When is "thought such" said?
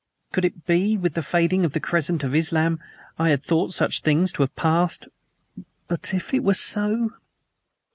3.43-3.99